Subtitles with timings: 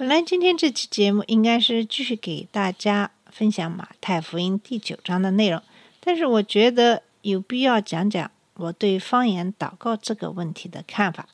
[0.00, 5.62] 本来今天这期节目应该是继续给大家分享马太福音第九章的内容，
[6.00, 11.28] 但是我觉得有必要讲讲我对方言祷告这个问题的看法。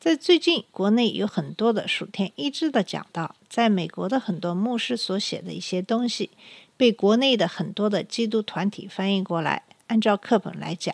[0.00, 6.30] 在最近，国内有很多的属天一致的讲到，在美国的很多牧师所写的一些东西，
[6.76, 10.92] 被国内的很多的基督团体翻译过来，按照课本来讲。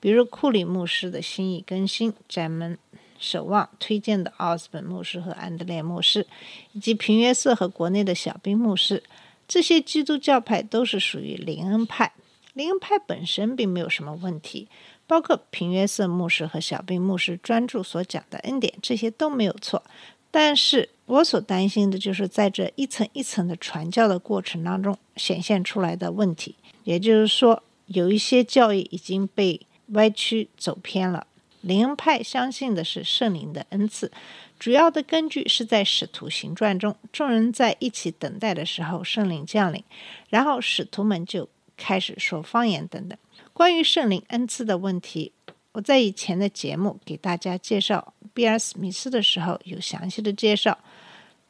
[0.00, 2.78] 比如库里牧师的心意更新，咱们
[3.24, 6.26] 守望推荐的奥斯本牧师和安德烈牧师，
[6.72, 9.02] 以及平约瑟和国内的小兵牧师，
[9.48, 12.12] 这些基督教派都是属于灵恩派。
[12.52, 14.68] 灵恩派本身并没有什么问题，
[15.06, 19.82] 包括平约瑟牧师和小兵牧师专注所讲的恩典，这些都没有错。
[20.30, 31.26] 但是我所担心的就是在这一层一层的传教的过程当中显现出来的问题，也就是说，有一些教义已经被歪曲走偏了。
[31.64, 34.12] 灵派相信的是圣灵的恩赐，
[34.58, 39.82] 主要的根据是在使徒行传中，众人在一起等待的时候，圣灵降临，
[40.28, 43.18] 然后使徒们就开始说方言等等。
[43.54, 45.32] 关于圣灵恩赐的问题，
[45.72, 50.78] 我在以前的节目给大家介绍比尔·史密斯的时候有详细的介绍。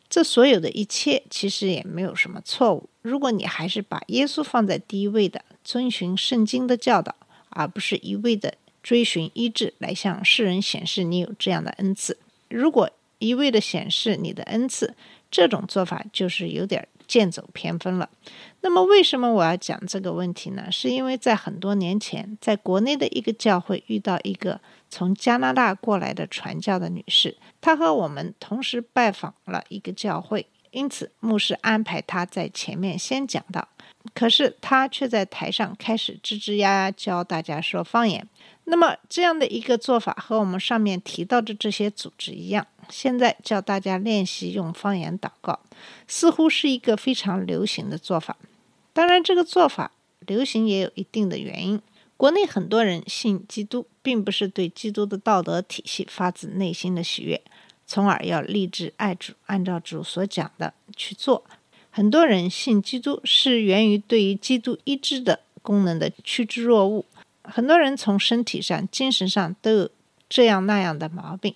[0.09, 2.89] 这所有的一切其实也没有什么错误。
[3.03, 7.17] 如果你还是把耶稣放在第一位的，遵循圣经的教导，
[7.49, 12.19] 而不是一味的追寻医治来向世人显示你有这样的恩赐。
[12.49, 14.95] 如果一味的显示你的恩赐，
[15.31, 18.11] 这种做法就是有点剑走偏锋了。
[18.61, 20.71] 那么，为什么我要讲这个问题呢？
[20.71, 33.69] 是因为在很多年前，在国内的一个教会遇到一个从加拿大过来的传教的女士，她和我们同时拜访了一个教会，因此牧师安排她在前面先讲到。
[34.13, 38.29] 可是他却在台上开始吱吱呀呀教大家说方言。
[38.65, 45.61] 那么这样的一个做法和我们上面提到的这些组织一样，现在教大家练习用方言祷告，
[46.09, 48.37] 似乎是一个非常流行的做法。
[48.93, 51.81] 当然，这个做法流行也有一定的原因。
[52.17, 57.43] 国内很多人信基督，并不是对基督的道德体系发自内心的喜悦，
[57.87, 61.45] 从而要立志爱主，按照主所讲的去做。
[61.97, 67.05] 很多人信基督是源于对于基督医治的功能的趋之若鹜。
[67.45, 69.91] 很多人从身体上、精神上都有
[70.29, 71.55] 这样那样的毛病。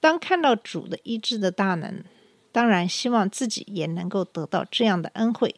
[0.00, 2.02] 当看到主的医治的大能，
[2.50, 5.54] 当然希望自己也能够得到这样的恩惠。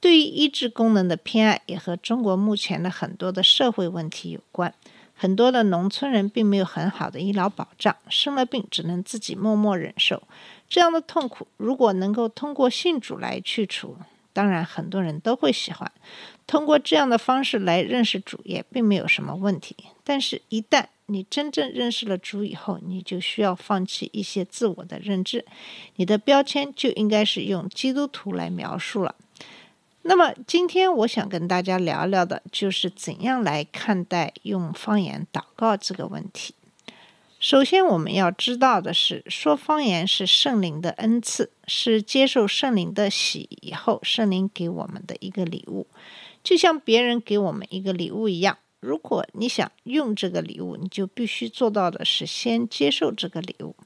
[0.00, 4.74] 对于医治功能的偏爱，也和中国目前的很多的社会问题有关。
[5.20, 10.22] 很多的农村人并没有很好的医疗保障，生了病只能自己默默忍受。
[10.68, 13.96] 这样的痛苦，如果能够通过信主来去除，
[14.32, 15.90] 当然很多人都会喜欢。
[16.46, 19.74] 通过这样的方式来认识主，也并没有什么问题。
[20.04, 25.44] 但是，一旦你真正认识了主以后，你就需要放弃一些自我的认知，
[25.96, 29.16] 你的标签就应该是用基督徒来描述了。
[30.08, 36.54] 那么，今天我想跟大家聊聊的就是怎样来看待用方言祷告这个问题。
[37.38, 45.86] 首先，我们要知道的是，说方言是圣灵的恩赐，是接受圣灵的喜以后，圣灵给我们的一个礼物，
[46.42, 48.56] 就像别人给我们一个礼物一样。
[48.80, 53.76] 如果你想用这个礼物，你就必须做到的是先接受这个礼物。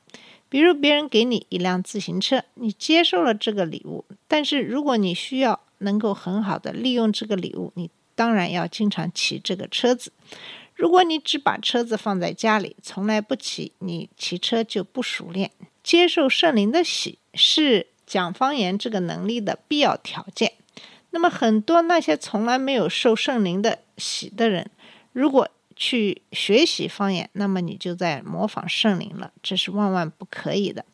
[0.49, 10.13] 比如，别人给你一辆自行车，你接受了这个礼物，但是如果你需要能够很好的利用这个礼物，你当然要经常骑这个车子。
[10.75, 15.51] 如果你只把车子放在家里，从来不骑，你骑车就不熟练。
[15.83, 20.53] 接受圣灵的喜是讲方言这个能力的必要条件。
[21.11, 24.71] 那么，很多那些从来没有受圣灵的喜的人，
[25.13, 30.85] 如果去学习方言，那么你就在模仿圣灵了，这是万万不可以的。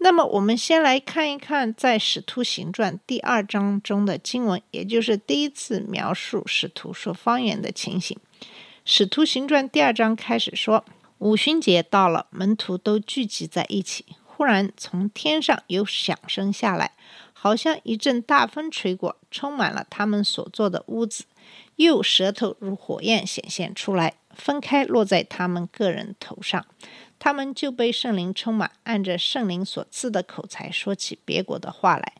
[0.00, 8.16] 那么，我们先来看一看在《使徒行传》第二章中的经文，也就是第一次描述使徒说方言的情形。
[8.84, 10.84] 《使徒行传》第二章开始说，
[11.18, 14.04] 五旬节到了，门徒都聚集在一起。
[14.24, 16.92] 忽然从天上有响声下来，
[17.32, 21.24] 好像一阵大风吹过，充满了他们所坐的屋子。
[21.74, 26.64] 又舌头如火焰显现出来，分开落在他们个人头上。
[27.18, 32.12] 他们就被圣灵充满，按着圣灵所赐的口才说起别国的话来。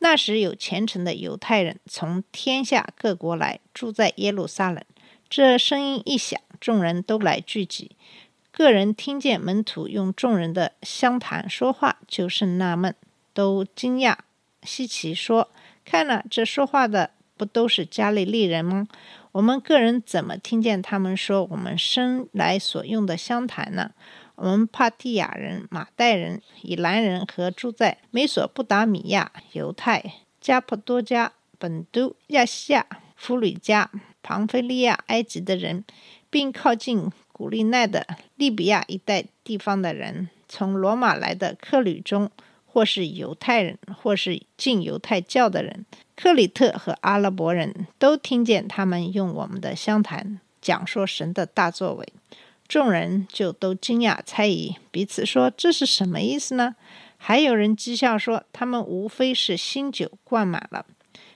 [0.00, 4.84] 那时有虔诚的犹太人从天下各国来，住在耶路撒冷。
[5.30, 7.92] 这声音一响，众人都来聚集。
[8.50, 12.94] 个人听见门徒用众人的相谈说话，就甚纳闷，
[13.32, 14.16] 都惊讶
[14.62, 15.50] 稀奇，说
[15.86, 18.86] ：“看了，这说话的不都是加利利人吗？
[19.32, 23.92] 我们个人怎么听见他们说我们生来所用的相谈呢？”
[24.42, 32.84] 我们帕提亚人、马代人、以兰人和住在美索不达米亚、犹太、加普多加、本都、亚细亚、
[33.14, 33.88] 弗吕加、
[34.20, 35.84] 庞菲利亚、埃及的人，
[36.28, 38.04] 并靠近古利奈的
[38.34, 42.28] 利比亚一带地方的人，从罗马来的客旅中，
[42.66, 45.86] 或是犹太人，或是进犹太教的人，
[46.16, 52.12] 克里特和阿拉伯人都听见他们用我们的相谈讲说神的大作为。
[52.68, 56.76] 众人就都惊讶猜疑，彼此说：“这是什么意思呢？”
[57.18, 60.86] 还有人讥笑说：“他们无非是新酒灌满了。”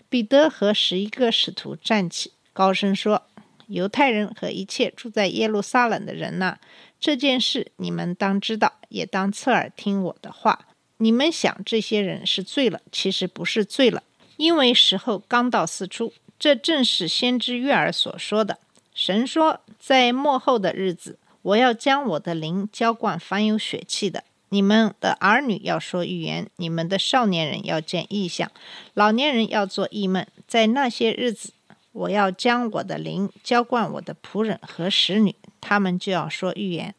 [0.08, 3.26] 彼得和十一个使徒站起，高声说
[3.69, 6.58] ：“犹太人和一切住在耶路撒冷的人呐，
[6.99, 10.67] 这件事你们当知道，也当侧耳听我的话。
[10.99, 14.02] 你们想这些人是醉了，其实不是醉了，
[14.38, 16.14] 因为时候刚到四处。
[16.38, 18.58] 这正是先知约尔所说的。
[18.96, 28.50] 神说，在末后的日子。”我要将我的灵浇灌凡有血气的，你们的儿女要说预言，你们的少年人要见异象，
[28.94, 30.26] 老年人要做异梦。
[30.48, 31.52] 在那些日子，
[31.93, 36.92] 我要将我的灵浇灌我的仆人和使女，他们就要说预言。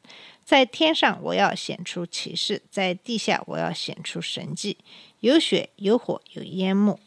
[0.45, 4.77] 在天上，我要显出启示；在地下，我要显出神迹。
[5.19, 7.01] 有血，有火，有烟幕。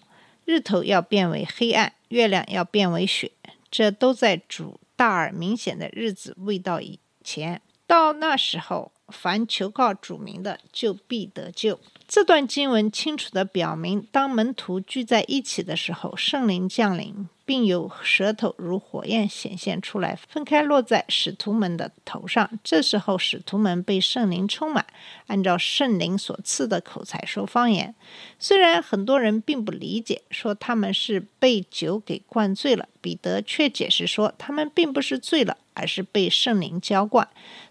[0.44, 3.30] 日头要变为黑暗，月亮要变为血。
[3.70, 7.00] 这都在主大而明显的日子未到以。
[7.22, 11.78] 前到那时候，凡求告主名的，就必得救。
[12.08, 22.58] 这段经文清楚地表明，当门徒聚在一起的时候，圣灵降临，并有舌头如火焰显现出来，分开落在使徒们的头上。
[22.64, 24.84] 这时候，使徒们被圣灵充满，
[25.28, 27.94] 按照圣灵所赐的口才说方言。
[28.40, 35.56] 虽然很多人并不理解，说他们是被酒给灌醉了，彼得却解释说，他们并不是醉了。
[35.80, 37.28] 而是被圣灵浇灌。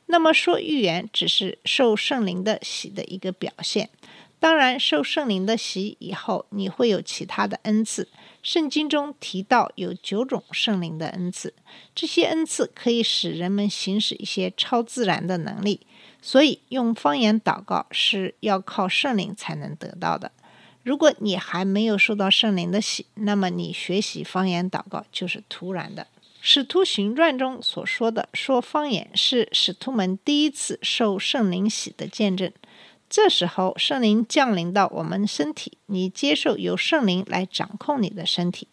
[0.08, 3.90] 那么说预言只是受圣灵的洗的一个表现。
[4.40, 8.08] 当然，受圣灵的洗以后，你会有其他的恩赐。
[8.42, 11.54] 圣经中提到有九种圣灵的恩赐，
[11.94, 15.82] 这些恩赐可以使人们行使一些超自然的能力。
[16.22, 20.32] 所以，用方言祷告是要靠圣灵才能得到的。
[20.84, 26.08] 如果你还没有受到圣灵的洗，那么你学习方言祷告就是突然的。
[26.42, 32.52] 使徒行传中所说的说方言，是使徒们第一次受圣灵洗的见证。
[33.10, 38.68] 这时候，圣灵降临到我们身体，你接受由圣灵来掌控你的身体。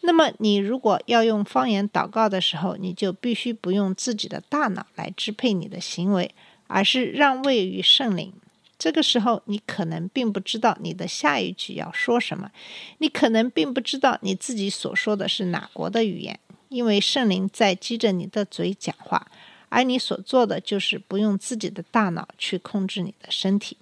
[0.00, 6.34] 那么，你如果要用方言祷告的时候，你就必须不用自己的大脑来支配你的行为，
[6.66, 8.32] 而是让位于圣灵。
[8.78, 12.50] 这个时候，你可能并不知道你的下一句要说什么，
[12.98, 16.40] 你可能并不知道你自己所说的是哪国的语言。
[16.72, 19.30] 因为圣灵在激着你的嘴讲话，
[19.68, 23.76] 而你所做的就是不用自己的大脑去控制你的身体。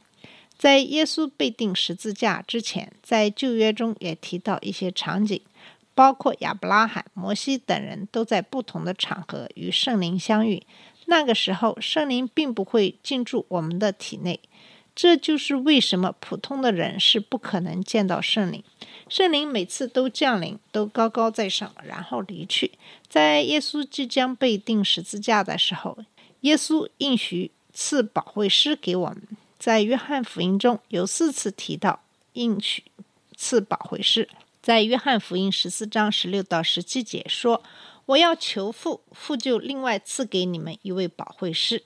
[0.58, 5.40] 在耶稣被钉十字架之前，在旧约中也提到一些场景，
[5.94, 10.62] 包括亚伯拉罕、摩西等人都在不同的场合与圣灵相遇。
[11.06, 14.38] 那个时候，圣灵并不会进驻我们的体内。
[15.02, 18.62] 这就是为什么普通的人是不可能见到圣灵。
[19.08, 22.72] 圣灵每次都降临，都高高在上，然后离去。
[23.08, 25.96] 在耶稣即将被钉十字架的时候，
[26.42, 29.22] 耶稣应许赐保惠师给我们。
[29.58, 32.00] 在约翰福音中有四次提到
[32.34, 32.84] 应许
[33.34, 34.28] 赐保惠师。
[34.60, 37.62] 在约翰福音十四章十六到十七节说
[38.04, 41.84] ：“我要求父，父就另外赐给你们一位保惠师。”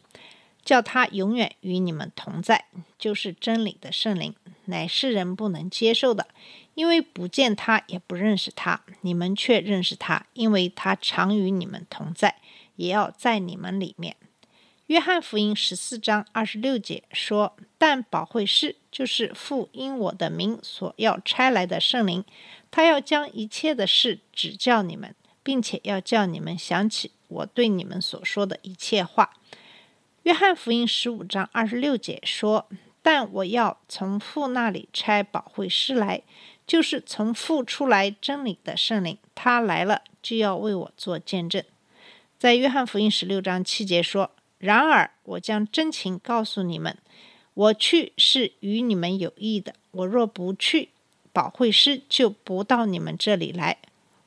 [0.64, 2.64] 叫他永远与你们同在，
[3.04, 4.34] 就是真理的圣灵，
[4.64, 6.26] 乃世人不能接受的，
[6.75, 8.80] 因为不见他，也不认识他。
[9.02, 12.37] 你们却认识他，因为他常与你们同在，
[12.76, 14.16] 也要在你们里面。
[14.87, 22.25] 约翰福音十四章二十六节说：“但保惠师就是父因我的名所要差来的圣灵，
[22.70, 29.34] 他要将一切的事指教你们，并且要叫你们想起我对你们所说的一切话。”
[30.25, 32.66] 约翰福音十五章二十六节说
[33.04, 36.23] ：“但我要从父那里差保惠师来，
[36.66, 39.18] 就是从父出来真理的圣灵。
[39.34, 41.62] 他来了，就要为我做见证。”
[42.38, 46.96] 在约翰福音十六章七节说：“然而，我将真情告诉你们，
[47.52, 49.75] 我去是与你们有益的。
[49.90, 50.88] 我若不去，
[51.32, 53.76] 保惠师就不到你们这里来；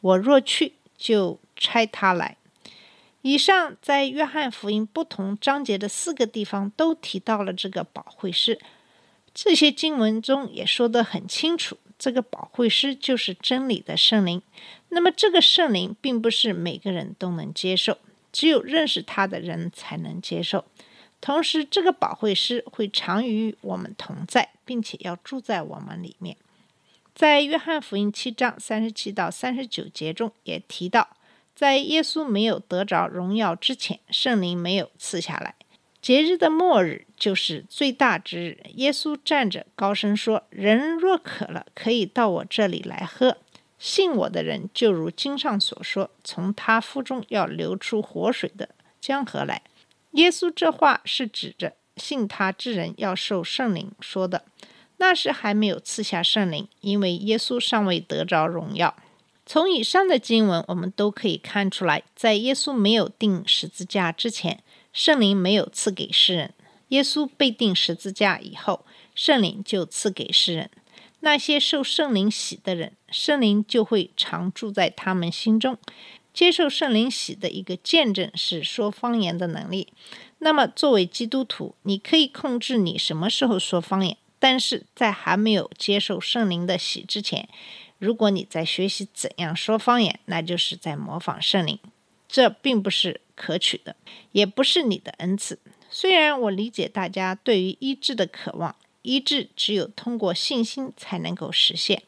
[0.02, 2.37] 我若去，就差他来。
[3.30, 8.58] 以上在约翰福音不同章节的四个地方都提到了这个保惠师，
[9.34, 14.42] 这些经文中也说得很清楚，这个保惠师就是真理的圣灵。
[14.88, 17.98] 那么，这个圣灵并不是每个人都能接受，
[18.32, 20.64] 只有认识他的人才能接受。
[21.20, 26.38] 同时，这个保惠师会常与我们同在，并且要住在我们里面。
[27.14, 31.17] 在约翰福音七章三十七到三十九节中也提到，
[31.58, 35.56] 在耶稣没有得着荣耀之前，圣灵没有赐下来。
[36.00, 38.60] 节日的末日就是最大之日。
[38.76, 43.38] 耶稣站着高声说：“人若渴了，可以到我这里来喝。
[43.80, 48.70] 信我的人，就如经上所说，从他腹中要流出活水的
[49.02, 49.64] 江河来。”
[50.14, 54.44] 耶稣这话是指着信他之人要受圣灵说的。
[54.98, 58.96] 那时还没有赐下圣灵，因为耶稣尚未得着荣耀。
[59.50, 64.62] 从以上的经文，我们都可以看出来，在耶稣没有钉十字架之前，
[64.92, 66.50] 圣灵没有赐给世人；
[66.90, 68.86] 耶稣被钉十字架以后，
[69.16, 70.70] 圣灵就赐给世人。
[71.22, 75.78] 那些受圣灵洗的人，圣灵就会常住在他们心中。
[76.34, 79.88] 接受圣灵洗的一个见证是说方言的能力。
[80.40, 87.48] 那么，作为基督徒，你可以控制你什么时候说方言，但是在还没有接受圣灵的洗之前，
[88.00, 91.80] 如果你在学习怎样说方言，那就是在模仿圣灵，
[92.28, 93.96] 这并不是可取的，
[94.32, 95.60] 也不是你的恩赐。
[95.90, 102.04] 虽然我理解大家对于医治的渴望，医治只有通过信心才能够实现，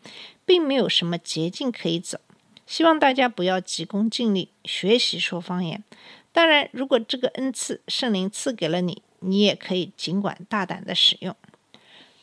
[0.45, 2.19] 并没有什么捷径可以走。
[2.67, 5.83] 希望大家不要急功近利，学习说方言。
[6.31, 11.35] 当然，如果这个恩赐圣灵赐给了你，你也可以尽管大胆的使用。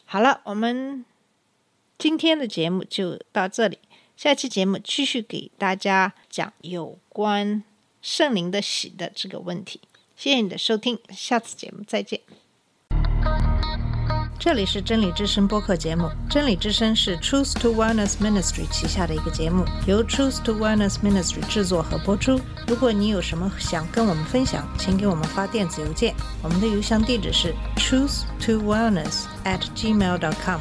[0.04, 1.04] 好了，我们
[1.98, 3.78] 今天的节目就到这里，
[4.18, 7.64] 下期节目继续给大家讲有关
[8.02, 9.80] 圣灵的喜的这个问题。
[10.14, 12.20] 谢谢你的收听，下次节目再见。
[14.38, 16.10] 这里是真理之声播客节目。
[16.28, 22.38] 真理之声是 Truth to Wellness Ministry 旗下的一个节目，由 Truth to Wellness Ministry 制作和播出。
[22.68, 30.60] 如果你有什么想跟我们分享，请给我们发电子邮件，我们的邮箱地址是 truth to wellness at gmail dot com。